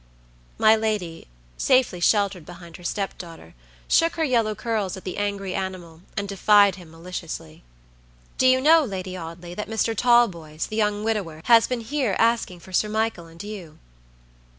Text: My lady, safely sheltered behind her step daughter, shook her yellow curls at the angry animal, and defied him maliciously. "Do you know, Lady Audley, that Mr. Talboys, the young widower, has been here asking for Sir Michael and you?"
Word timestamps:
My 0.57 0.75
lady, 0.75 1.27
safely 1.59 1.99
sheltered 1.99 2.43
behind 2.43 2.77
her 2.77 2.83
step 2.83 3.15
daughter, 3.19 3.53
shook 3.87 4.13
her 4.15 4.23
yellow 4.23 4.55
curls 4.55 4.97
at 4.97 5.03
the 5.03 5.17
angry 5.19 5.53
animal, 5.53 6.01
and 6.17 6.27
defied 6.27 6.73
him 6.75 6.89
maliciously. 6.89 7.61
"Do 8.39 8.47
you 8.47 8.59
know, 8.59 8.83
Lady 8.83 9.15
Audley, 9.15 9.53
that 9.53 9.69
Mr. 9.69 9.95
Talboys, 9.95 10.65
the 10.65 10.75
young 10.75 11.03
widower, 11.03 11.43
has 11.45 11.67
been 11.67 11.81
here 11.81 12.15
asking 12.17 12.61
for 12.61 12.73
Sir 12.73 12.89
Michael 12.89 13.27
and 13.27 13.43
you?" 13.43 13.77